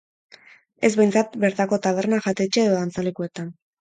Ez 0.87 0.89
behintzat 0.99 1.35
bertako 1.43 1.79
taberna, 1.87 2.19
jatetxe 2.29 2.63
edo 2.71 2.73
dantzalekutan. 2.79 3.53